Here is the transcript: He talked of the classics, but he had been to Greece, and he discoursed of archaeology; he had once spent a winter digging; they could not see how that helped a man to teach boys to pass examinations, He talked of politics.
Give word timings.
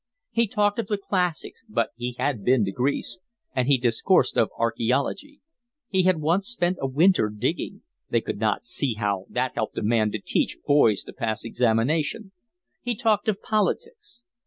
He 0.31 0.47
talked 0.47 0.79
of 0.79 0.87
the 0.87 0.97
classics, 0.97 1.61
but 1.69 1.91
he 1.95 2.15
had 2.17 2.43
been 2.43 2.65
to 2.65 2.71
Greece, 2.71 3.19
and 3.53 3.67
he 3.67 3.77
discoursed 3.77 4.35
of 4.35 4.49
archaeology; 4.57 5.41
he 5.89 6.01
had 6.01 6.19
once 6.19 6.47
spent 6.47 6.79
a 6.81 6.87
winter 6.87 7.29
digging; 7.29 7.83
they 8.09 8.19
could 8.19 8.39
not 8.39 8.65
see 8.65 8.95
how 8.95 9.27
that 9.29 9.51
helped 9.53 9.77
a 9.77 9.83
man 9.83 10.09
to 10.13 10.19
teach 10.19 10.57
boys 10.65 11.03
to 11.03 11.13
pass 11.13 11.43
examinations, 11.43 12.31
He 12.81 12.95
talked 12.95 13.27
of 13.27 13.43
politics. 13.43 14.23